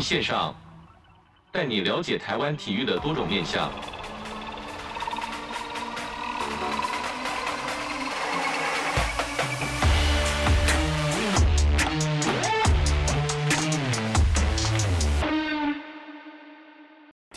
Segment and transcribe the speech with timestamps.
[0.00, 0.54] 线上，
[1.52, 3.70] 带你了解台湾体育的多种面向。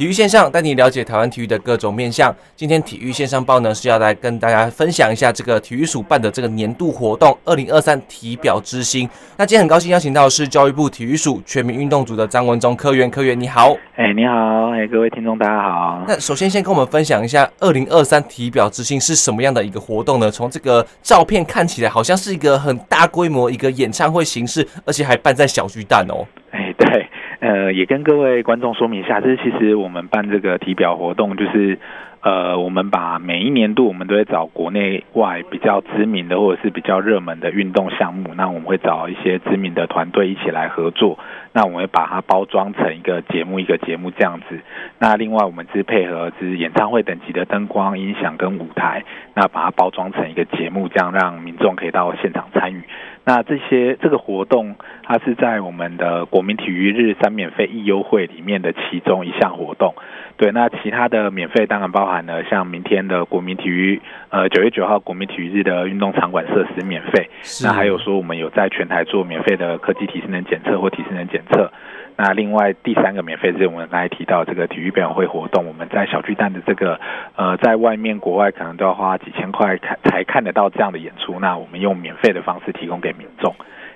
[0.03, 2.35] 体育线上带你了解台湾体育的各种面向。
[2.57, 9.09] 今天体育线上报呢是要来跟大家分享一下这个体育署办的这个年度活动——二零二三体表之星。
[9.38, 13.09] 那今天很高兴邀请到的是教育部体育署全民运动组的张文忠科员。
[13.09, 16.03] 科员你好，哎、欸、你好，哎、欸、各位听众大家好。
[16.05, 20.30] 那首先先跟我们分享一下二零二三体表之星是什么样的一个活动呢？
[20.30, 26.27] 从这个照片看起来好像是一个很大规模一个演唱会形式，而且还办在小巨蛋哦。
[26.52, 27.08] 哎、欸、对。
[27.43, 31.77] 呃，也跟各位观众说明一下，就是其实我们办这个体表活动，就是
[32.22, 41.19] 呃，我们把每一年度我们都会找国内外比较知名的或者是比较热门的运动项目，那我们会找一些知名的团队一起来合作，
[41.52, 44.58] 那我们会把它包装成一个节目一个节目这样子。
[44.97, 52.83] 那另外我们是配合就是演唱会等级的灯光、音响跟舞台，那把它包装成一个节目，这样让民众可以到现场参与。
[53.25, 59.95] 那这些这个活动，它是在我们的国民体育日三免费一优惠里面的其中一项活动。
[60.35, 67.30] 对，那其他的免费当然包含了像明天的国民体育，呃，九月九号国民体育日的运动场馆设施免费。
[67.63, 71.71] 那还有说我们有在全台做免费的科技体适能检测或体适能检测。
[72.16, 77.00] 那另外第三个免费是我们刚才提到这个体育表演会活动，我们在小巨蛋的这个
[77.36, 83.53] 呃，在外面国外可能都要花几千块看才看得到这样的演出，那我们用免费的方式提供给民众。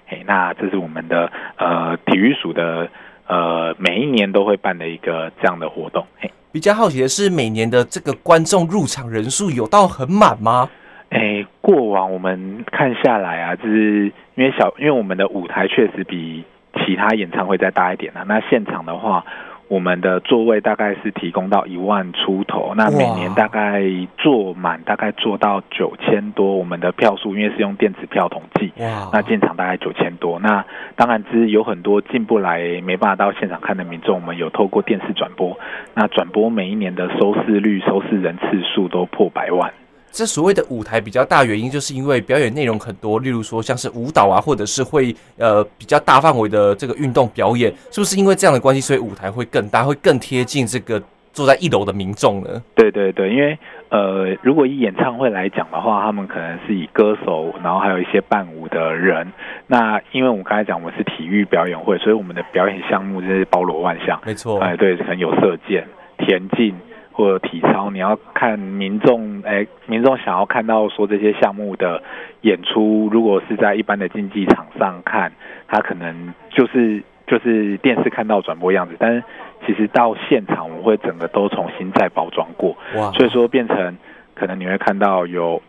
[0.08, 2.90] 嘿，那这是我们的呃体育署的
[3.28, 6.06] 呃每一年都会办的一个这样的活动。
[6.20, 10.70] 嘿，比较好奇的是，每年的这个观众入场人数有到很满吗？
[11.10, 16.44] 诶，过往我们看下来啊，就是因为小，因为我们的舞台确实比。
[16.86, 18.24] 其他演唱会再大一点啊？
[18.28, 19.26] 那现场的话，
[19.68, 23.84] 我们的座位大概是提供到一万出头，那每年大概
[24.18, 26.56] 坐满大概坐到九千多。
[26.56, 28.72] 我们的票数因为是用电子票统计，
[29.12, 30.40] 那进场大概九千多。
[30.40, 30.64] 那
[30.96, 35.58] 当然，之有很多进不来、没办法到现场看的民众，我们有透过电视转播。
[35.94, 39.74] 那转播每一年的收视率、收视人次数都破百万。
[40.18, 51.00] 这所谓的舞台比较大，原因就是因为表演内容很多，例如说像是舞蹈啊，或者是会呃比较大范围的这个运动表演，是不是因为这样的关系，所以舞台会更大，会更贴近这个
[51.34, 52.50] 坐在一楼的民众呢？
[52.74, 53.56] 对对对，因为
[53.90, 59.32] 呃，如果以演唱会来讲的话，他们可能是以歌手，然后还有一些伴舞的人。
[59.68, 64.20] 那因为我们刚才讲我们是体育表演会，所以我们的表演项目就是包罗万象。
[64.26, 66.74] 没错，哎，对，很有射箭、田径。
[67.18, 72.04] 或者体操，你要看民众，哎，民众想要看到说这些项目的
[72.42, 75.32] 演出，如果是在一般的竞技场上看，
[75.68, 79.24] 他可能就是就是电视看到转播样子，但是
[79.66, 83.98] 其实到现场，我们会整个都重新再包装过，哇，所以说变成
[84.36, 85.60] 可能你会看到有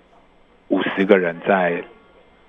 [0.69, 1.83] 五十个人在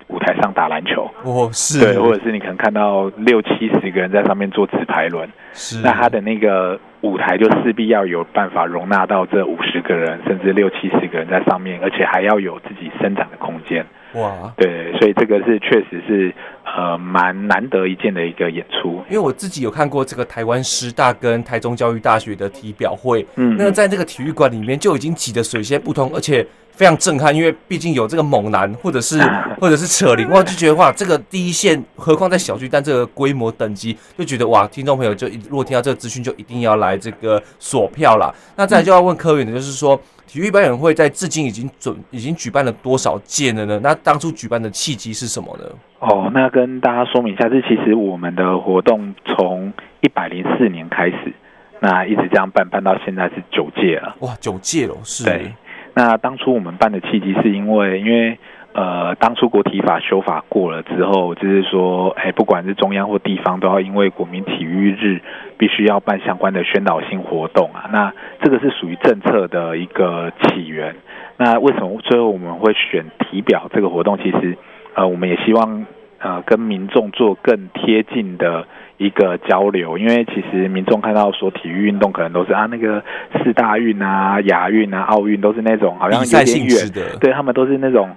[0.10, 6.78] 舞台上打篮球，哦，是，对，或者是你可能看到六七十个人在上面做直排轮，是，那他的那个。
[7.02, 13.86] 舞台就势必要有办法容纳到这五十个人，甚至六七十个人在上面，而且还要有自己生长的空间。
[14.16, 16.34] 哇，对，所以这个是确实是
[16.80, 19.04] 呃蛮难得一见的一个演出。
[19.10, 26.46] 因为我自己有看过这个台湾师大跟台中教育大学的体表会，嗯，那在这个体育馆里面就已经挤得水泄不通，而且。
[26.80, 29.20] 非常震撼，因为毕竟有这个猛男，或者是
[29.60, 38.34] 或者是扯铃，哇，就觉得哇，这个第一线，何况在小巨蛋这个规模等级，就觉得哇，听众朋友就一如果听到这个资讯，就一定要来这个索票啦。
[38.56, 43.78] 那再来就要问科员的，就是说体育表演会在至今已经准已经举办了多少届了呢？
[43.84, 45.66] 那当初举办的契机是什么呢？
[46.00, 51.34] 哦，那跟大家说明一下，这其实我们的活动从一百零四年开始，
[51.82, 54.16] 那一直这样办，办到现在是九届了。
[54.22, 55.26] 哇，九届了，是。
[55.26, 55.54] 对。
[55.94, 58.38] 那当初我们办的契机是因为，因为
[58.72, 65.20] 呃，当初国体法修法过了之后，就是说，哎，不管是中央或地方，都要因为国民体育日，
[65.58, 67.90] 必须要办相关的宣导性活动啊。
[67.92, 70.96] 那这个是属于政策的一个起源。
[71.36, 74.18] 那为什么最后我们会选体表这个活动？
[74.20, 74.58] 其实，
[75.00, 75.86] 呃，我们也希望
[76.20, 78.68] 呃跟民众做更贴近的。
[79.00, 83.02] 一个交流，因为其实民众看到说体育运动可能都是啊那个
[83.38, 88.10] 四大运啊、亚运啊、奥运都是那种好像有点远的，对他们都是那种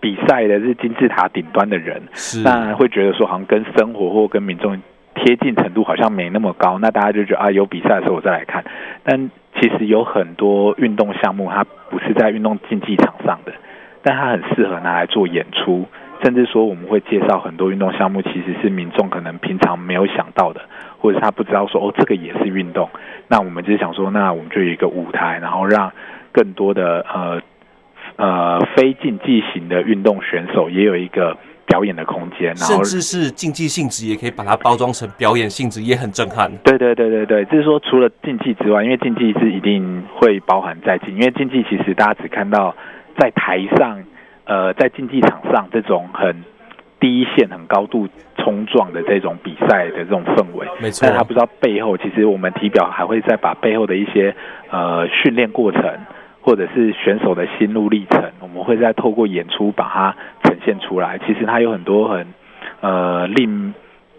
[0.00, 4.80] 比赛的是金字塔顶端的人，是那会觉得说好像跟生活或跟民众
[5.14, 8.64] 贴近程度好像没那么高，那大家就觉得啊有比赛的时候我再来看，
[9.04, 13.52] 但其实有很多运动项目它不是在运动竞技场上的，
[14.02, 15.86] 但它很适合拿来做演出。
[16.22, 20.60] 甚至说我们会介绍很多运动项目，其实是民众可能平常没有想到的，
[20.98, 22.88] 或者是他不知道说哦，这个也是运动。
[23.28, 25.90] 那我们就是想说，那我们就有一个舞台，然后让
[26.32, 27.40] 更多的呃
[28.16, 31.36] 呃非竞技型的运动选手也有一个
[31.66, 36.50] 表演的空间，然 后甚至是竞技性质也可以把它包装成表演性质，也很震撼。
[36.64, 42.74] 对对对对对，就是说除了竞技之外，因为竞技是一定会包含在竞，因为竞技其实大家只看到
[43.16, 44.02] 在台上，
[44.50, 46.42] 呃，在竞技场上这种很
[46.98, 51.06] 第一线、很高度冲撞的这种比赛的这种氛围，没错。
[51.06, 54.34] 但他不知道背后，其实我们体表还会再把背后的一些
[54.70, 55.82] 呃训练过程，
[56.40, 61.16] 或者是选手的心路历程，我们会再透过演出把它呈现出来。
[61.24, 62.26] 其实它有很多很
[62.80, 63.72] 呃令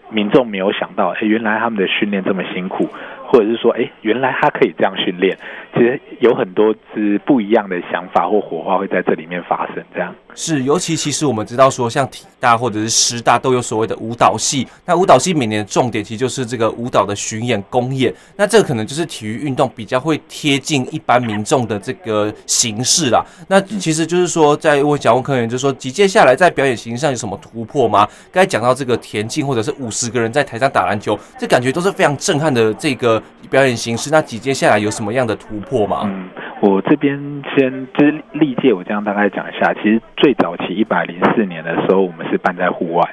[0.08, 2.88] 民众没有想到，哎，原来他们的训练这么辛苦。
[3.32, 5.38] 或者是说，哎，原来他可以这样训练。
[5.74, 9.82] 其实有很多是不一样的想法或火花会在这里面发生。
[9.94, 14.66] 这样是，尤其其实我们知道说，像体大或者是师大都有所谓的舞蹈系。
[14.84, 18.12] 那舞蹈系每年的重点其实就是这个舞蹈的巡演公演。
[18.36, 23.24] 那这可能就是体育运动比较会贴近一般民众的这个形式啦。
[23.48, 28.08] 那其实就是说，在我想问科员，就是说，几接下来在表演形式上有什么突破吗？
[28.30, 33.22] 刚才讲到这个田径或者是五十个人在台上打篮球，这感觉都是非常震撼的这个。
[33.50, 36.02] 表演形式，那几届下来有什么样的突吗？
[36.04, 36.28] 嗯，
[36.60, 37.18] 我这边
[37.56, 39.72] 先就是历届，我这样大概讲一下。
[39.74, 43.08] 其实最早期一百零四年的时候，我们是办在户外，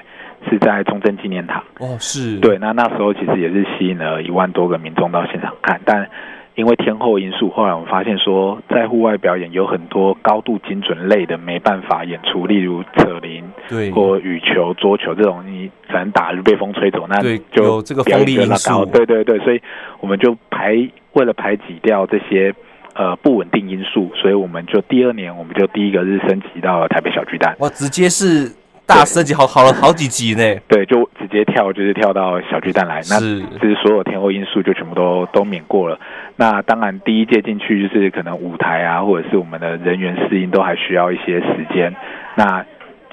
[0.50, 1.64] 是在中正纪念堂。
[1.80, 2.40] 哦，是。
[2.40, 6.08] 对，那那时候其实也是吸引了一万多个民众到现场看，但。
[6.56, 17.22] 因为天候因素，后来我们发现说，在户外表演有很多高度精准类的没办法演出，例如扯铃，对，或羽球、桌球这种，你可能打就被风吹走，那
[17.54, 18.86] 就有这个风力因素。
[18.88, 19.62] 对对对，所以
[20.02, 20.76] 我们就排
[21.14, 22.54] 为了排挤掉这些
[22.94, 27.56] 呃不稳定因素，所以我们就第二年我们就第一个是升级到了台北小巨蛋。
[27.60, 28.52] 哇，直接是。
[28.90, 33.20] 大升级好好了好几级呢，对，就直接跳就是跳到小巨蛋来，那
[33.60, 36.00] 就是所有天候因素就全部都都免过了。
[36.36, 41.96] 那当然第一届进去就是可能舞台啊，或者是我们的人员适应都还需要一些时间。
[42.36, 42.66] 那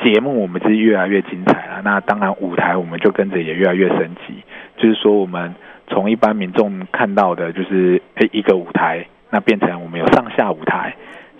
[0.02, 4.32] 节目我们是越来越精彩了，那当然舞台我们就跟着也越来越升级，
[4.78, 5.54] 就是说我们
[5.88, 10.94] 从一般民众看到的就是诶一个舞台，那变成我们有上下舞台。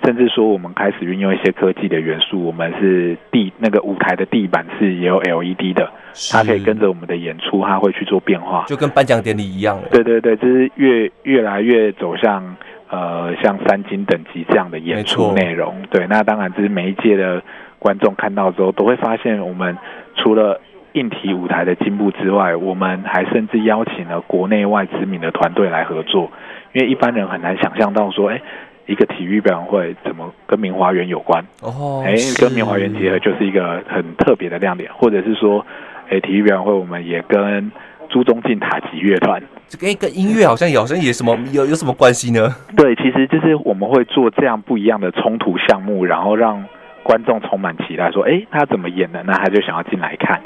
[0.05, 5.91] 甚至说，我们开始运用一些科技的元素，我们是地那个舞台的地板是也有 LED 的，
[6.31, 9.81] 它可以跟着我们的演出，它会去做变化，就跟颁奖典礼一样。
[9.91, 12.57] 对对对，就是越越来越走向
[12.91, 15.75] 呃像三金等级这样的演出内容。
[15.91, 17.43] 对，那当然，就是每一届的
[17.79, 19.77] 观众看到之后，都会发现我们
[20.17, 20.61] 除了
[20.97, 26.31] 硬体舞台的进步之外，我们还甚至邀请了国内外知名的团队来合作，
[26.73, 28.41] 因为一般人很难想象到说，哎。
[28.89, 31.45] 一个体育表演会怎么跟明华园有关？
[31.61, 35.67] 哦，哎，跟明华园结合就是一个很特别的亮点，或者是说，
[36.09, 37.73] 哎，体育表演会我们也跟
[38.09, 42.55] 朱宗庆塔吉乐团，这跟一个音乐好像好像也什么有有什么关系呢？
[42.77, 46.65] 对，其实就是我们会做这样不一样的冲突项目，然后让
[47.03, 49.21] 观众充满期待，说，哎，他怎么演的？
[49.25, 50.41] 那他就想要进来看。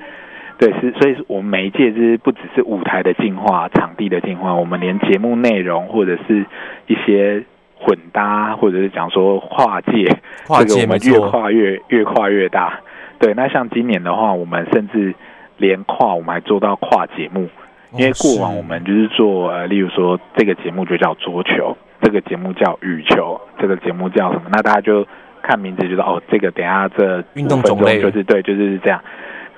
[0.60, 6.46] 对，是，所以我们每一届就是不只是舞台的进化、场地的进化，我们连节目内容或者是
[6.86, 7.42] 一些。
[7.82, 10.04] 混搭，或者是讲说跨界，
[10.46, 12.78] 跨界这个我们越跨越越跨越大。
[13.18, 15.14] 对，那像今年的话，我们甚至
[15.56, 17.48] 连跨，我们还做到跨节目。
[17.92, 24.50] 因为过往我们就是做，呃，例如说这个节目就叫桌球，这个节目叫羽球，这个节目叫什么？
[24.52, 25.06] 那大家就
[25.40, 29.00] 看名字就知道哦，这个等下这运动种类就是对，就是这样。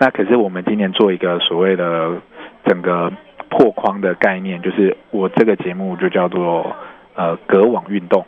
[0.03, 2.11] 那可是我们今年做一个所谓的
[2.67, 3.13] 整个
[3.49, 6.75] 破框的概念，就是我这个节目就叫做。
[7.15, 8.25] 呃，隔网运动，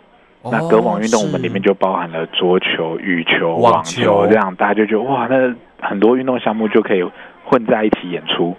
[0.53, 7.03] 那隔网运动我们里面就包含了桌球、羽球、网球这样，大家就觉得哇，那很多运动项目就可以
[7.47, 8.55] 混在一起演出。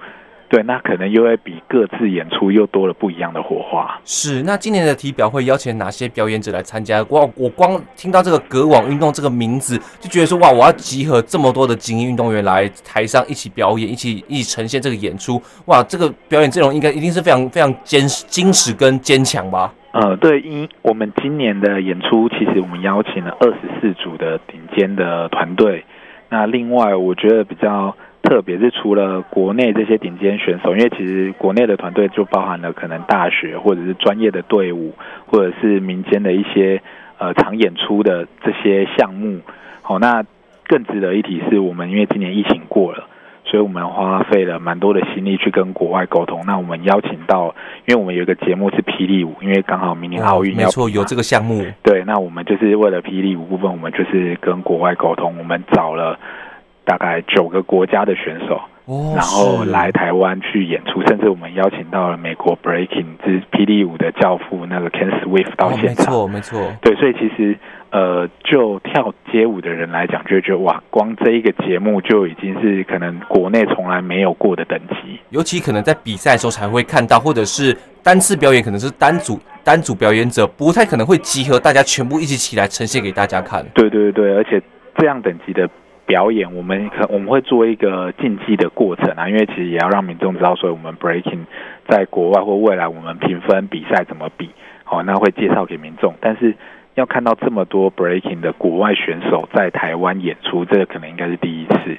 [0.47, 3.99] 对，那可能又会比各自演出又多了不一样的火花。
[4.05, 7.01] 是，那今年的体表会邀请哪些表演者来参加？
[7.09, 15.41] 哇，我光听到这个隔网运动这个名字，就觉得说哇，我要集合这么多的精英运动员来台上一起表演，一起一起呈现这个演出。
[15.65, 19.73] 哇，这个表演阵容应该一定是非常非常坚实、坚实跟坚强吧？
[19.93, 25.83] 呃，对，因我们今年的演出，其实我们邀请了二十四组的顶尖的团队。
[26.27, 34.93] 那另外，我觉得比较特别是除了国内这些顶尖选手，因为其实国内的团队就包含了可能大学或者是专业的队伍，
[35.27, 36.81] 或者是民间的一些
[37.17, 39.39] 呃常演出的这些项目。
[39.81, 40.23] 好，那
[40.67, 43.07] 更值得一提是我们因为今年疫情过了。
[43.47, 46.41] 所以我们花费了蛮多的心力去跟国外沟通。
[46.47, 47.53] 那我们邀请到，
[47.85, 51.63] 因为我们有一个节目是霹雳舞，因为刚好明年奥运要，没错，有这个项目。
[51.83, 56.19] 对，那我们就是为了霹雳舞部分，我们就是跟国外沟通，我们找了
[56.85, 58.61] 大概九个国家的选手。
[58.85, 66.13] 哦、然后来台湾去演出，甚至我们邀请到了美国 Breaking 之霹雳舞的教父那个 Ken Swift 到现场。
[66.13, 66.77] 哦、没错，没错。
[66.83, 67.57] 对，所以其实
[67.89, 75.19] 呃，就跳街舞的人来讲，就会觉得哇，光这一个节目就已经是可能国内从来没有过的等级。
[75.31, 83.65] 尤其可能在比赛的时候才会看到，或者是单次表演，可能是单组单组表演者，不太可能会集合大家全部一起起来呈现给大家看。
[83.73, 84.61] 对对对，而且
[84.95, 85.67] 这样等级的。
[86.05, 91.45] 表演，我们可我们会做一个竞技的过程啊，因为其实也要让民众知道，所以我们 breaking
[91.89, 94.49] 在国外或未来我们评分比赛怎么比，
[94.83, 96.13] 好，那会介绍给民众。
[96.21, 96.55] 但是
[96.93, 101.97] 要看到这么多 breaking 的国外选手在台湾演出，这个可能应该是第一次。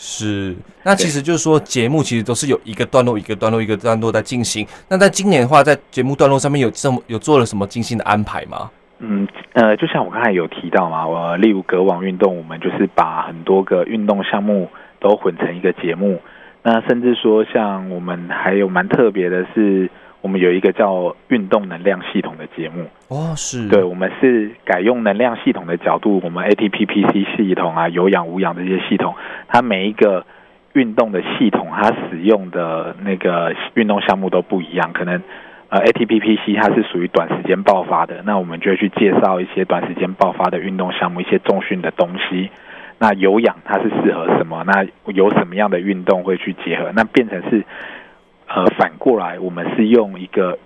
[0.00, 4.64] 是，那其实就是说节目其实都是有一个段落一个段落一个段落在进行。
[4.88, 8.70] 那在今年的话，在节目段落上面有这么有做了什么精心的安排吗？
[9.00, 16.20] 嗯，呃，就像我刚才有提到嘛，我例如隔网运动，我们就是把很多个运动项目都混成一个节目。
[16.64, 19.88] 那甚至说，像我们还有蛮特别的是，
[20.20, 22.86] 我们有一个叫运动能量系统的节目。
[23.08, 23.68] 哦，是。
[23.68, 29.14] 对，我们是改用能量系统的角度，我们 ATP PC 系统啊，有氧无氧这些系统，
[29.46, 30.26] 它每一个
[30.72, 35.22] 运动的系统，它使用的那个运动项目都不一样，可能。
[35.70, 42.48] 呃，ATPPC 它是属于短时间爆发的，那我们就会去介绍一些短时间爆发的运动项目，一些重训的东西。
[42.98, 44.64] 那有氧它是适合什么？
[44.66, 46.90] 那有什么样的运动会去结合？
[46.96, 47.62] 那变成是
[48.48, 50.58] 呃反过来，我们是用一个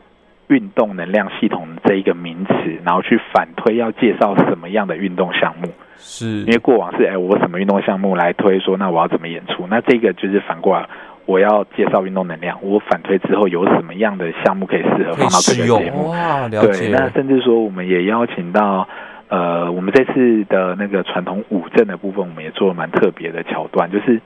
[0.47, 2.53] 运动能量系统这一个名词，
[2.85, 5.69] 然后去反推要介绍什么样的运动项目？
[5.97, 9.67] 是因为过往是哎我什么运动项目来推说，那我要怎么演出？
[9.69, 10.89] 那这个就是反过来。
[11.25, 16.11] 我要介绍运动能量，我反推之后有什么样的项目可以适合放到这个节目？
[16.11, 16.89] 哇，了解。
[16.89, 18.89] 对，那甚至说我们也邀请到，
[19.29, 24.21] 呃，我们这次的那个传统五阵的部分，我们也做了蛮特别的桥段，就是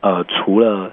[0.00, 0.92] 呃，除了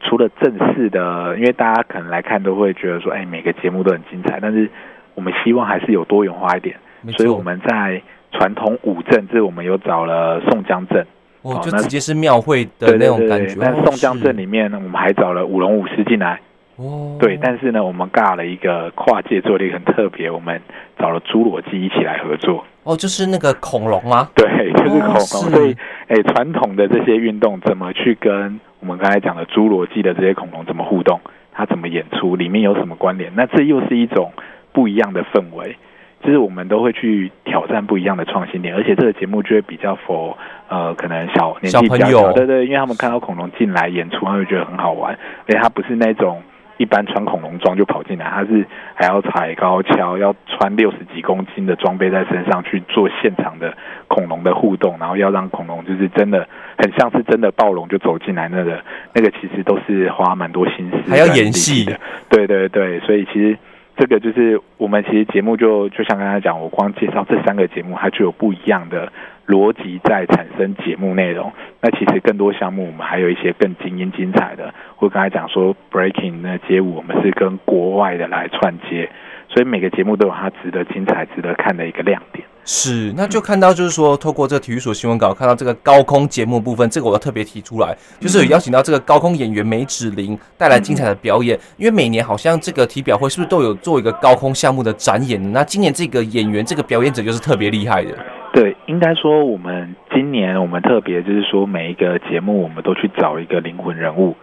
[0.00, 4.68] 除了正式的，因为大家可能来看都会觉得说，哎，每个节目都很精彩，但是
[5.14, 6.76] 我们希望还是有多元化一点，
[7.16, 8.02] 所以我们在
[8.32, 11.06] 传统五阵，这我们有找了宋江阵。
[11.42, 13.54] 哦，就直接是庙会的那种感觉。
[13.60, 16.40] 但宋江镇里面呢，我们还找了舞龙舞狮进来。
[16.76, 20.60] 哦，对，但是呢，我们尬了一个跨界，做了一个很特别，我们
[20.98, 22.64] 找了侏罗纪一起来合作。
[22.84, 24.28] 哦，就是那个恐龙吗？
[24.34, 25.52] 对， 就是恐龙。
[25.52, 25.76] 所以，
[26.06, 31.20] 哎，传统的这些运动怎么去跟我们刚才讲的侏罗纪的这些恐龙怎么互动？
[31.52, 32.36] 它怎么演出？
[32.36, 33.32] 里面有什么关联？
[33.34, 34.32] 那这又是一种
[34.72, 35.76] 不一样的氛围。
[36.20, 40.34] 就是我们都会去挑战不一样的创新点，而且这个节目就会比较 for
[40.68, 46.42] 呃，可能小年纪比较小，对对，因为他们看到恐龙进来演出，他会觉得很好玩，而且他不是那种
[46.76, 53.72] 一般穿恐龙装就跑进来，他是还要踩高跷，要穿六十几公斤的装备在身上去做现场的
[54.08, 56.46] 恐龙的互动，然后要让恐龙就是真的
[56.76, 58.82] 很像是真的暴龙就走进来，那个
[59.14, 61.98] 那个其实都是花蛮多心思，还要演戏的，
[62.28, 63.56] 对对对，所以其实。
[63.98, 69.12] 这个就是我们其实节目就就像刚才讲，我光介绍这三个节目，它就有不一样的
[69.46, 71.52] 逻辑在产生节目内容。
[71.80, 74.72] 那其实更多项目，我们还有一些更精英精彩的。
[75.00, 79.10] 我刚才讲说 breaking 那街舞，我们是跟国外的来串接，
[79.48, 82.44] 所以每个节目都有它值得精彩、值得看的一个亮点。
[82.64, 91.58] 是，那就看到就是说，透过这个体育所新闻稿，看到这个高空节目部分，这个我要特别提出来，就是有邀请到这个高空演员梅芷玲带来精彩的表演。
[91.78, 95.40] 因为每年好像这个体表会是不是都有做一个高空项目的展演？
[95.50, 98.10] 那今年这个演员这个表演者就是特别厉害的。
[98.52, 104.36] 对，应该说我们今年我们特别就是说每一个节目我们都去找一个灵魂人物，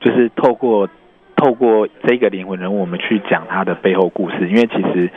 [0.00, 0.88] 就是透过
[1.36, 4.48] 透过这个灵魂人物，我们去讲他的背后故事。
[4.48, 5.10] 因为其实。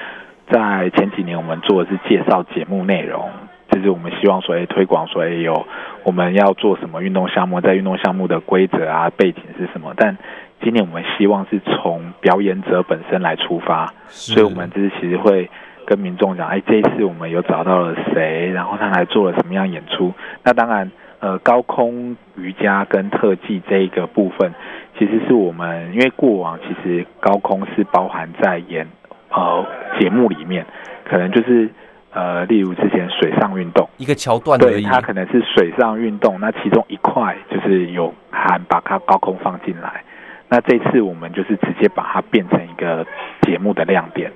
[0.51, 3.29] 在前几年，我们做的是介绍节目内容，
[3.69, 5.67] 就是我们希望所谓，推广所以，有
[6.01, 9.93] 我们要做什么运动项目，在运动项目的规则啊、背景是什么。
[9.95, 10.17] 但
[10.63, 15.47] 今年我们希望是从表演者本身来出发，所以我们就是其实会
[15.85, 20.11] 跟民众讲，哎，这一次我们有找到了谁，然后他还做了什么样演出。
[20.43, 24.53] 那当然，呃，高空瑜伽跟特技这一个部分，
[24.97, 28.87] 其实是我们因为过往其实高空是包含在演。
[29.31, 29.63] 呃，
[29.99, 30.65] 节目里面
[31.05, 31.69] 可能就是
[32.11, 40.03] 呃，例如之前水上运动一个桥段对，它可能是水上运动，那其中一块就是有含把它高空放进来。
[40.49, 43.05] 那这次我们就是直接把它变成一个
[43.43, 44.31] 节目的亮点，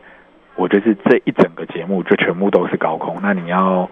[0.55, 3.17] 我就是这一整个节目就全部都是高空。
[3.19, 3.89] 那你要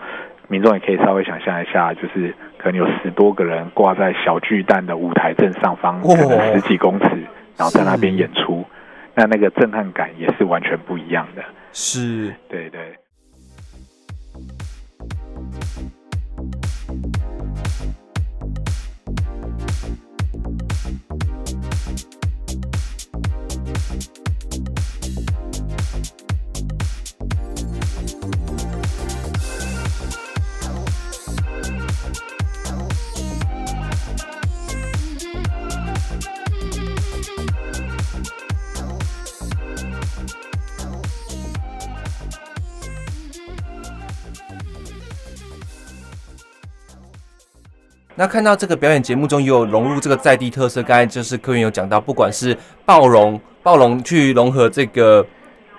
[0.51, 7.07] 民众也可以稍微想象一下，就是可能有十多个人挂在小巨蛋的舞台正上方，可能十几公尺，
[7.55, 8.65] 然后在那边演出。
[9.15, 12.79] 那那个震撼感也是完全不一样的，是，对对。
[48.15, 55.25] 那看到这个表演节目中也有融入这个在地特色，刚才就是科员有讲到，不管是暴龙，暴龙去融合这个。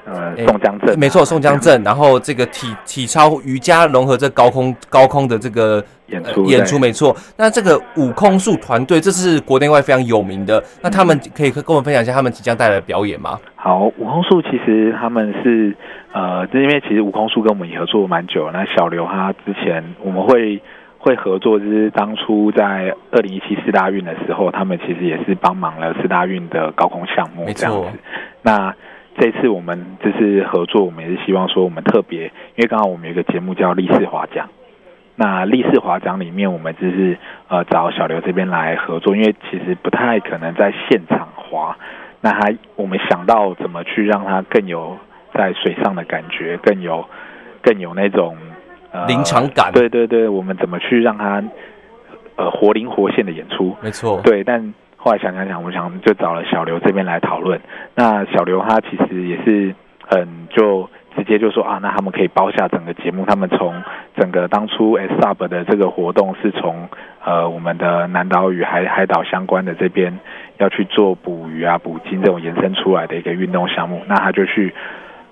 [0.04, 1.80] 呃，宋江阵，没错，宋江镇。
[1.84, 7.16] 然后这个体体操、瑜伽融合这高空高空的这个演出，演出没错。
[7.36, 10.60] 那这个悟空术团队，这是国内外非常有名的。
[10.80, 13.38] 那他们可以跟我们分享一下他们即将带来的表演吗？
[13.54, 15.72] 好，悟空术其实他们是
[16.12, 18.50] 呃，因为其实悟空术跟我们也合作蛮久。
[18.50, 20.60] 那小刘他之前我们会
[21.02, 27.98] 会合作，就是当初在二零一七四大运的时候，他们其实也是帮忙了四大运的高空项目这样子。
[28.40, 28.72] 那
[29.18, 34.48] 这次我们就是合作，我们也是希望说，我们特别，因为刚好我们有一个节目叫立式划桨，
[35.16, 37.18] 那立式划桨里面，我们就是
[37.48, 41.76] 呃找小刘这边来合作，因为其实不太可能在现场滑，
[42.20, 44.96] 那他我们想到怎么去让他更有
[45.34, 47.04] 在水上的感觉，更有
[47.60, 48.51] 更有那种呃
[49.06, 51.42] 临场感，对对对，我们怎么去让他
[52.36, 54.74] 呃活灵活现的演出，没错，对，但。
[55.04, 57.60] 后来想想想，我想就找了小刘这边来讨论。
[57.96, 59.74] 那小刘他其实也是
[60.06, 63.24] 很就直接就说啊，那他们可以包下整个节目。
[63.26, 63.82] 他们从
[64.16, 66.88] 整个当初 SUP 的这个活动是从
[67.24, 70.16] 呃我们的南岛与海海岛相关的这边
[70.58, 74.02] 要去做捕鱼啊、捕鲸这种延伸出来的一个运动项目。
[74.06, 74.72] 那他就去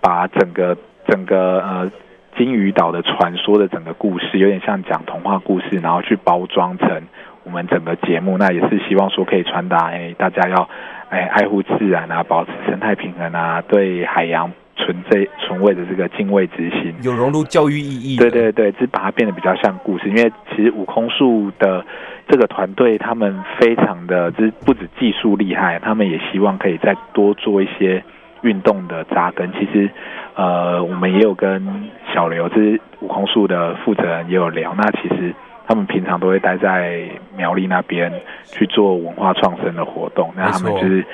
[0.01, 0.77] 把整个
[1.07, 1.91] 整个呃
[2.37, 7.03] 鲸鱼岛的传说的整个故事，有点像讲童话故事，然后去包装成。
[7.43, 10.69] 我们整个节目，那也是希望说可以传达，哎，大家要，
[11.09, 18.19] 哎，爱护自然啊，保持生态平衡啊，对海洋存在存味的这个敬畏之心，有融入教育意义。
[18.19, 20.09] 对对对，只把它变得比较像故事。
[20.11, 21.85] 因为其实悟空术的
[22.29, 28.05] 这个团队，他们非常的，就是不止技术厉害，他们也希望可以再多做一些
[28.43, 29.51] 运动的扎根。
[29.53, 29.91] 其实，
[30.35, 35.35] 呃，我们也有跟小刘，就是悟空树的负责人也有聊，那其实。
[35.69, 38.13] 他们平常都会待在苗栗那边
[38.47, 41.07] 去做文化创生的活动，那他们就是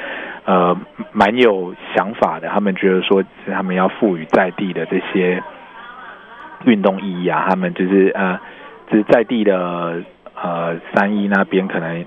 [0.47, 0.75] 呃
[1.13, 2.49] 蛮有想法的。
[2.49, 5.43] 他们觉得说，是他们要赋予在地的这些
[6.65, 8.41] 运动意义啊，他们就是呃
[8.91, 10.03] 就是在地的
[10.35, 12.03] 呃三一那边可能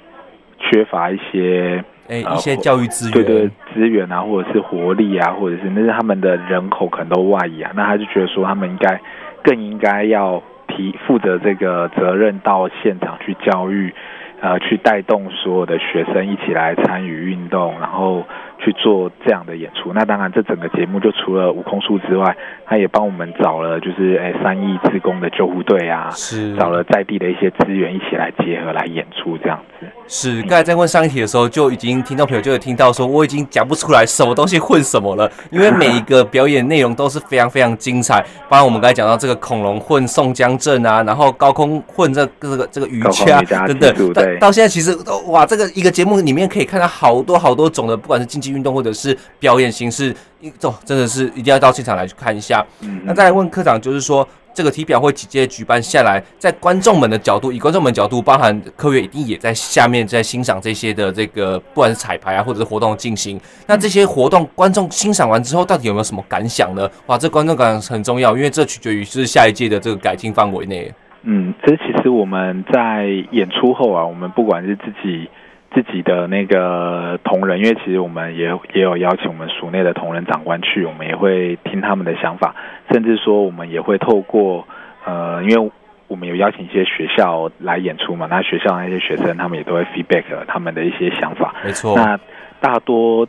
[0.57, 8.99] 缺乏一些哎、呃、一些教育资源，对对资源啊，或者是活力啊，或者是那是他们的人口可能都外移啊，那他就觉得说，他们应该
[9.43, 10.43] 更应该要。
[10.71, 13.91] 提负责这个责任到现场去教育，
[14.39, 18.23] 呃，去带动所有的学生一起来参与运动，然后
[18.59, 19.91] 去做这样的演出。
[19.93, 29.85] 那当然，这整个节目就除了悟空术之外，他也帮我们找了就是哎三义志工的救护队啊，是找了在地的一些资源一起来结合来演出这样子。
[30.07, 38.19] 是，刚才在问上一题的时候，就已经听众朋友就有听到说，我已经讲不出来什么东西混什么了，因为每一个表演内容都是非常非常精彩。
[38.49, 52.65] 包括我们刚才讲到这个恐龙混宋江镇啊，然后高空混这个这个这个瑜伽等等，到到现在其实都哇，这个一个节目里面可以看到好多好多种的，不管是竞技运动或者是表演形式，一种真的是一定要到现场来去看一下。
[53.03, 54.27] 那再来问科长，就是说。
[54.59, 63.39] 这个体表会直接举办下来，在观众们的角度，以观众们角度，包含科员一定也在下面在欣赏这些的这个，不管是彩排啊，或者是活动进行。
[63.65, 66.85] 那这些活动，观众欣赏完之后，到底有没有什么感想呢？
[67.05, 70.91] 哇，这观众感很重要，因为这取决于是下一届的这个改进范围内。
[71.23, 75.29] 嗯，这其实我们在演出后啊，我们不管是自己。
[75.73, 82.55] 自己的那个同仁，因为其实我们也也有邀请我们署内的同仁长官去，我们也会听他们的想法，
[82.91, 84.67] 甚至说我们也会透过
[85.05, 85.71] 呃，因为
[86.07, 91.95] 我们有邀请一些学校来演出嘛，那学校那些学生他们也都会 feedback 他们的一些想法，没错。
[91.95, 92.19] 那
[92.59, 93.27] 大多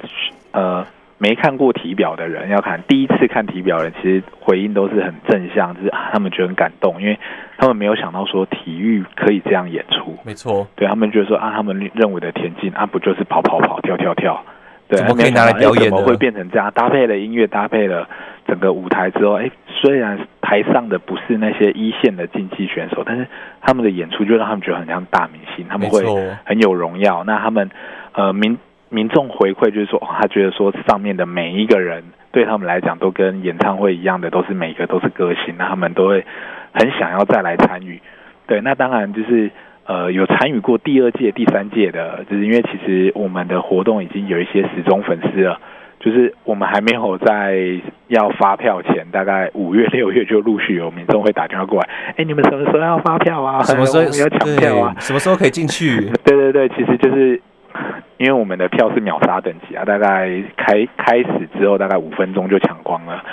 [0.53, 0.87] 呃。
[1.23, 7.19] 没看过体表的人要看，第一次看体表的人，其实回应都是很正向，就是啊，他们觉得很感动，因为
[7.59, 10.17] 他们没有想到说体育可以这样演出。
[10.25, 14.43] 没错，对他们觉得说啊，他们认为的田径啊，不就是跑跑跑、跳跳跳？
[14.89, 15.91] 对，怎么可以拿来表演？
[15.91, 16.73] 怎么会变成这样？
[16.75, 18.09] 搭配了音乐，搭配了
[18.47, 23.27] 整个舞台之后，哎，虽然台上的不是那些一线的竞技选手，但是
[23.61, 26.03] 他们的演出就让他们觉得很像大明星，他们会
[26.47, 27.23] 很有荣耀。
[27.25, 27.69] 那他们
[28.15, 28.57] 呃民。
[28.91, 36.27] 民众回馈就是说，他觉得说上面的每一个人对他们来讲都跟演唱会一样的，都是每个都是歌星，那他们都会
[36.73, 38.01] 很想要再来参与。
[38.49, 39.49] 对，那当然就是
[39.87, 45.61] 呃有参与过第二届、第三届的，就是因为其实我们的活动已经有一些死忠粉丝了，
[46.01, 53.63] 就是我们还没有在要发票前，大概五月、六月就陆续有民众会打电话过来， 哎，你们什么时候要发票啊？
[53.63, 54.97] 什么时候要抢票啊？
[54.99, 56.11] 什么时候可以进去？
[56.27, 57.41] 对对对，其实就是。
[58.19, 63.25] 因为我们的票是秒杀等级啊，大概开开始之后大概五分钟就抢光了。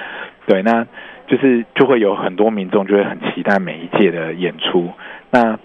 [0.46, 0.86] 对，那
[1.28, 4.90] 就是就会有很多民众就会很期待每一届的演出。
[5.30, 5.60] 那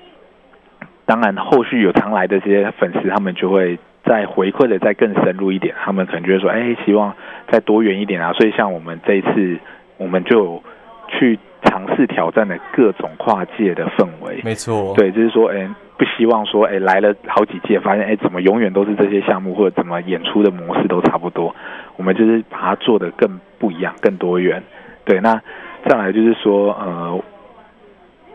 [1.06, 7.14] 当然后续有常来的这些粉丝，他们就会再回馈的再更深入一点，他们可能就会说，哎，希望
[7.48, 8.32] 再多元一点啊。
[8.32, 9.58] 所以像我们这一次，
[9.98, 10.60] 我们就
[11.06, 14.40] 去尝试挑战的各种跨界的氛围。
[14.42, 15.68] 没错，对，就是说，哎，
[16.02, 21.54] 不希望说，哎，来了好几届，发现，哎，怎么永远都是这些项目，或者怎么演出的模式都差不多。
[21.96, 24.60] 我们就是把它做的更不一样、更多元。
[25.04, 25.40] 对，那
[25.86, 27.20] 再来就是说，呃，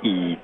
[0.01, 0.37] 以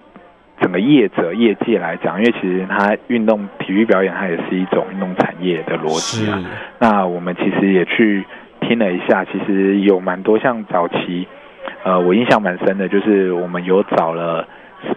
[0.59, 6.43] 整个业者业界来讲，因为其实它运动体育表演，它也是一种运动产业的逻辑啊。
[6.77, 8.25] 那我们其实也去
[8.59, 11.25] 听了一下，其实有蛮多像早期，
[11.85, 14.45] 呃，我印象蛮深的，就是我们有找了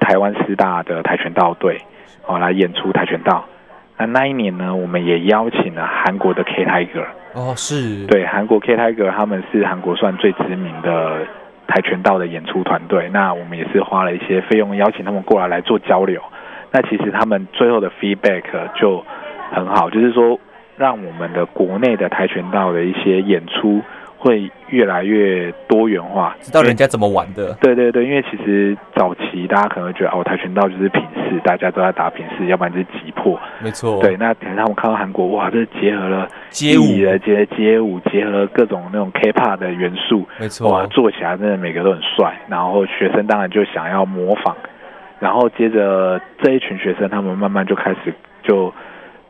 [0.01, 1.81] 台湾师大的跆拳道队
[2.27, 3.45] 哦来演出跆拳道。
[3.99, 7.07] 那那一年呢，我们也邀请了韩国的 K Tiger。
[7.35, 11.27] 哦，是对，韩国 K Tiger 他们是韩国算最知名的
[11.67, 13.09] 跆拳道的演出团队。
[13.13, 16.21] 那我们也是花了一些费用邀请他们过来来做交流。
[16.73, 18.43] 那其实他们最后的 feedback
[18.75, 19.05] 就
[19.53, 20.39] 很好，就是说
[20.77, 23.81] 让我们的国内的跆拳道的一些演出。
[24.19, 27.53] 会越来越多元化，知道人家怎么玩的。
[27.61, 33.39] 对对对，因为其实早期大家可能会觉得哦，跆拳道就是品势，大家都在打品势，要不然就是击破。
[33.63, 34.01] 没错。
[34.01, 40.27] 对，那等他们看到韩国，哇，这结合了街舞的街街舞，结合了各种那种 K-pop 的元素。
[40.41, 40.71] 没错。
[40.71, 42.35] 哇，做起来真的每个都很帅。
[42.49, 44.57] 然后学生当然就想要模仿，
[45.21, 48.73] 然后接着这一群学生，他们慢慢就开始就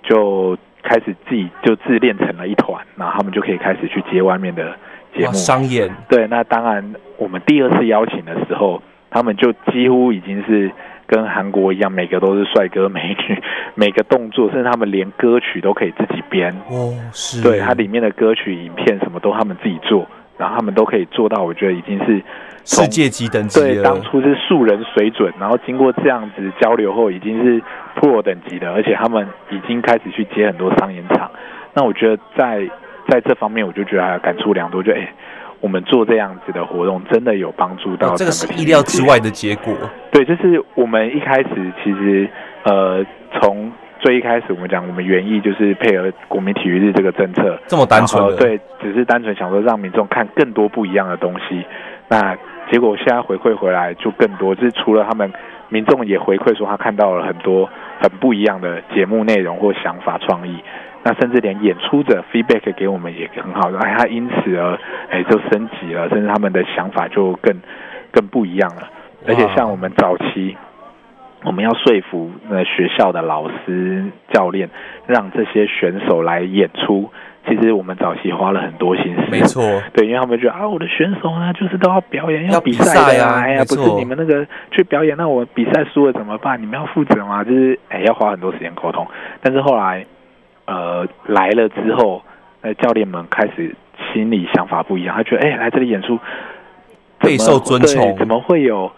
[0.03, 0.57] 就。
[0.89, 4.77] 开始自己就自练成了一团，然后他们就可以开始去接外面的
[5.17, 5.91] 节目商演。
[6.09, 10.71] 对，那当然，我们第二次邀请的时候，他们就几乎已经是
[11.07, 13.43] 跟韩国一样，每个都是帅哥美女，
[13.75, 16.55] 每个动作，甚至他们连歌曲都可以自己编。
[16.69, 17.43] 哦，是。
[17.43, 20.07] 对，它里面的歌曲、影片什么都他们自己做，
[20.39, 22.23] 然后他们都可以做到，我觉得已经是
[22.65, 23.61] 世界级等级。
[23.61, 27.63] 对，当初是素人水准，然后经过这样子交流后，已经是。
[27.97, 31.31] Pro 等级的，而且他们已经开始去接很多商演场。
[31.73, 32.69] 那我觉得在
[33.09, 34.83] 在这方面，我就觉得还感触良多。
[34.83, 35.09] 就哎、欸，
[35.61, 38.15] 我们做这样子的活动，真的有帮助到、哦。
[38.15, 39.75] 这个是意料之外的结果。
[40.13, 42.29] 对，就是我们一开始其实
[42.65, 43.03] 呃，
[43.41, 43.73] 从
[44.07, 48.37] 最一开始我们讲，我们原意就是配合国民体育日这个政策，这么单纯。
[48.37, 51.65] 对，只是单纯想说让民众看更多不一样的东西。
[52.09, 52.37] 那
[52.71, 55.29] 结果现在回馈回来就更多，就是除了他们。
[55.69, 57.69] 民众也回馈说，他看到了很多
[58.01, 60.63] 很不一样的节目内容或想法创意，
[61.03, 64.79] 那甚至连演出者 feedback 给我们也很好，哎，他因此而
[65.11, 67.53] 哎就升级了，甚至他们的想法就更
[68.13, 68.89] 更不一样了。
[69.27, 70.57] 而且像我们早期，
[71.45, 74.69] 我们要说服那学校的老师教练，
[75.07, 77.11] 让这些选手来演出。
[77.49, 79.63] 其实我们早期花了很多心思，没错，
[79.95, 86.61] 对，因为他们觉得啊，我的选手呢，就是都要表演，要比赛的呀，哎呀，不是你们那个去表演，那我比赛输了怎么办？
[86.61, 87.45] 你们要负责吗？
[87.45, 89.07] 就是哎，要花很多时间沟通。
[89.41, 90.05] 但是后来，
[90.65, 92.21] 呃，来了之后，
[92.63, 93.73] 那教练们开始
[94.13, 96.19] 心里想法不一样，他觉得哎，来这里演出
[97.21, 98.91] 备受尊崇，怎么会有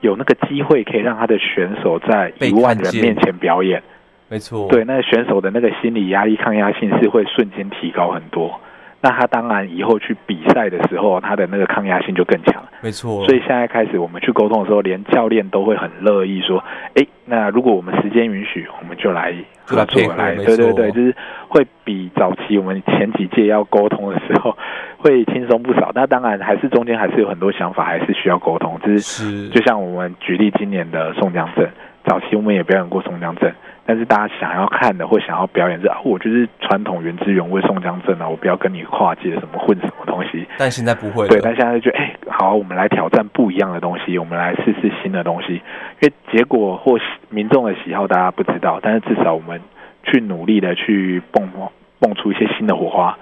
[0.00, 3.82] 有那个机会可以让他的选手在一万人面前表演？
[4.28, 8.60] 没错，对，那选手的那个心理压力、抗压性是会瞬间提高很多。
[9.00, 12.60] 那他当然以后去比赛的时候，他的那个抗压性就更强。
[12.82, 16.62] 没错，所以现在开始我们去沟通的时候，连教练都会很乐意说
[16.94, 19.32] ：“哎，那如果我们时间允许，我们就来
[19.64, 21.14] 合作来。”对对对，就是
[21.48, 24.58] 会比早期我们前几届要沟通的时候
[24.98, 25.90] 会轻松不少。
[25.94, 28.78] 那当然还是中间还是有很多想法，还是需要沟通。
[28.82, 31.66] 就是，是就像我们举例今年的宋江镇，
[32.04, 33.54] 早期我们也表演过宋江镇。
[33.86, 40.46] 但是大家想要看的或想要表演是啊，我就是传统原汁原味宋江镇啊，我不要跟你跨界什么混什么东西。
[40.58, 41.26] 但现在不会。
[41.26, 45.54] 对，但现在就哎，好，我们来挑战不一样的东西，我们来试试新的东西。
[46.00, 46.98] 因为结果或
[47.30, 49.58] 民众的喜好大家不知道，但是至少我们
[50.04, 51.50] 去努力的去蹦
[51.98, 53.16] 蹦出一些新的火花，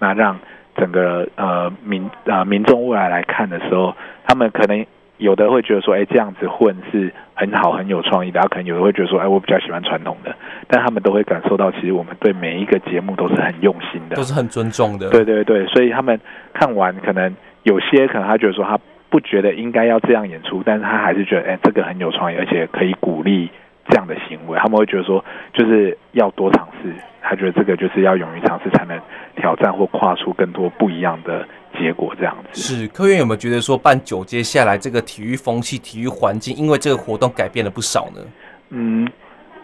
[0.00, 0.36] 那让
[0.78, 4.86] 整个呃民呃民众未来来看的时候，他们可能。
[5.18, 8.40] 有的会觉得说，哎，这样子混是很好、很有创意的。
[8.50, 10.32] 可能有的会觉得说，哎，我比较喜欢传统的。
[10.68, 15.10] 但他们都会感受到，其实我们对每一个节目都是很用心的，都是很尊重的。
[15.10, 16.20] 对对对，所以他们
[16.54, 18.78] 看完，可能有些可能他觉得说，他
[19.10, 23.50] 不觉得应该要这样演出，但是他还是觉得，哎，这个很有创意，而且可以鼓励
[23.88, 24.56] 这样的行为。
[24.60, 26.94] 他们会觉得说，就是要多尝试。
[27.28, 28.98] 他觉得这个就是要勇于尝试，才能
[29.36, 31.46] 挑战或跨出更多不一样的。
[31.78, 38.22] 结果这样子是科员有没有觉得说办九接下来，这个体育风气、体育环境，因为这个活动改变了不少呢？
[38.70, 39.06] 嗯，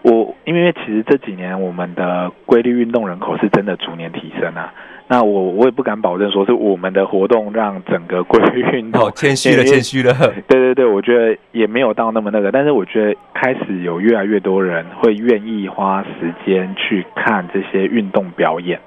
[0.03, 4.71] 我因为其实这几年我们的规律运动人口是真的逐年提升啊。
[5.07, 9.03] 那我我也不敢保证说是我们的活动让整个鲑鱼运动。
[9.03, 10.11] 哦， 谦虚了，谦虚了。
[10.49, 18.79] 对对对，我觉得也没有到那么那个，但是我觉得开始有越来越多人会愿意花时间去看这些运动表演，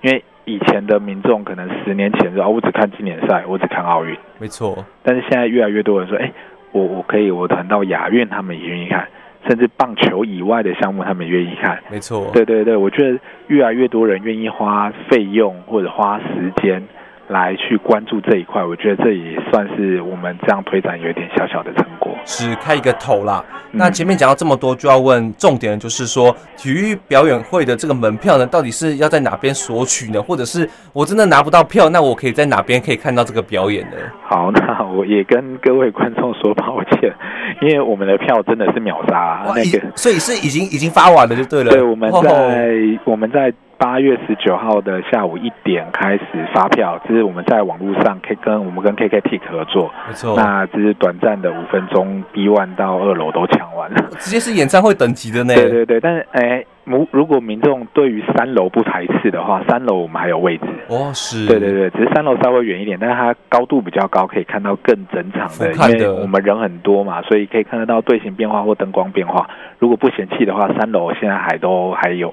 [0.00, 4.82] 因为以前的民众可能十年前说啊，我只看经典赛，我只看奥运，没错。
[5.02, 6.32] 但是现在越来越多人说，哎，
[6.72, 9.06] 我我可以我谈到亚运，他们也愿意看。
[9.48, 11.78] 甚至棒球以外的项目，他们愿意看。
[11.90, 16.82] 没错，对对对，我觉得越来越多人愿意花费用或者花时间
[17.32, 22.12] 来去关注这一块，我觉得这也算是我们这样推展有一点小小的成果。
[22.24, 23.42] 是开一个头啦。
[23.72, 30.22] 那前面讲到这么多，就要问重点，就是说体育表演会的这个门票呢，到底是要在哪边索取呢？
[30.22, 33.96] 或者是我真的拿不到票，那我可以在哪边可以看到这个表演呢？
[34.28, 37.10] 好，那我也跟各位观众说抱歉，
[37.62, 41.72] 因为我们的票真的是秒杀，那个所以是已经已经发完了就对了。
[41.72, 43.52] 对，我们在我们在。
[43.82, 50.36] 八月十九号的下午一点开始发票，这是我们在网络上可以跟我们跟 KKTICK 合作，没错。
[50.36, 55.52] 那这是短暂的五分钟，B one 到二楼都抢完了，直接是演唱会等级的呢。
[55.52, 60.64] 对对对，但是哎，如如果民众对于三楼不排斥的话，三楼我们还有位置。
[60.86, 61.48] 哦，是。
[61.48, 69.50] 对对对，只是三楼稍微远一点，但是它高度比较高，可以看到更整场的，的因为我们人很多嘛，所以可以看得到队形变化或灯光变化。
[69.80, 72.32] 如果不嫌弃的话，三楼现在还都还有。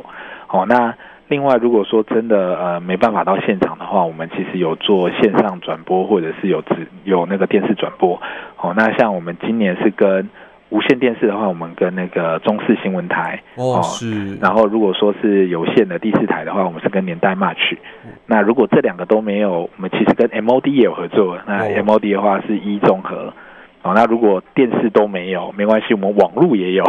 [0.50, 0.94] 哦，那。
[1.30, 8.20] 另外，如果说真的呃没办法到现场的话，我们其实有做线上转播，或者是有直有那个电视转播。
[8.58, 10.28] 哦，那像我们今年是跟
[10.70, 14.36] 无线电视的话，我们跟那个中视新闻台哦是。
[14.38, 17.78] 然后如果说是有线的第四台的话，我们是跟年代 Match。
[18.26, 21.38] 那如果这两个都没有，我们其实跟 MOD 也有合作。
[21.46, 23.32] 那 MOD 的话是一综合。
[23.84, 26.84] 哦，那如果电视都没有，没关系，我们网络也有。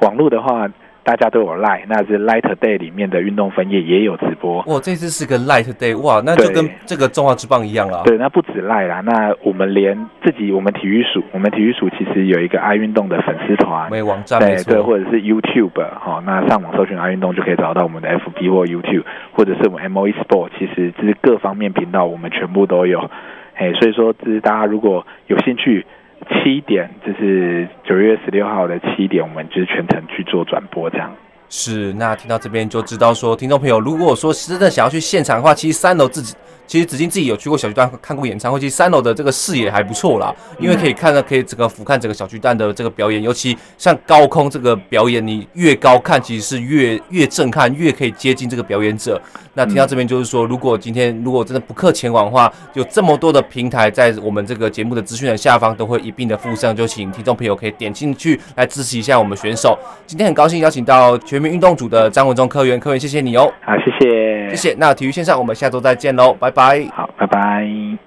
[0.00, 0.68] 网络的话。
[1.06, 4.56] 大家都有 Light，那是 Light Day 里面的运动分页也有直播。
[4.66, 8.02] 哇，这次是个 Light Day，哇，那就跟这个中华之棒一样了。
[8.04, 23.08] 对，那不止 Light 啦，那我们连自己，我们体育署，我们体育署其实有一个爱运动的粉丝团，没网站，对对，或者是 YouTube 哈，那上网搜寻爱运动就可以找到我们的 FB 或 YouTube，或者是我们 MOE Sport，其实这是各方面频道我们全部都有。
[23.54, 25.86] 哎，所以说，这是大家如果有兴趣。
[26.28, 31.10] 七点就是九月十六号的七点，我们就是全程去做转播，这样。
[31.48, 36.34] 是，那听到这边就知道说，听众朋友如果说真的想要去现场的话，其实三楼自己。
[36.66, 49.20] 其实子金自己有去过小巨蛋看过演唱会，其实三楼的这个视野还不错啦，因为可以看到可以整个俯瞰整个小巨蛋的这个表演，尤其像高空这个表演，你越高看其实是越越震撼，越可以接近这个表演者。
[49.54, 59.78] 那听到这边就是说，如果今天如果真的不客前往的话，有这么多的平台在我们这个节目的资讯的下方都会一并的附上，就请听众朋友可以点进去来支持一下我们选手。
[60.06, 63.50] 今天很高兴邀请到全民运动组的张文忠科员，科员谢谢你哦。
[63.62, 64.74] 好，谢谢，谢谢。
[64.78, 66.88] 那体育线上我们下周再见喽，拜拜。
[66.94, 68.05] 好，拜拜。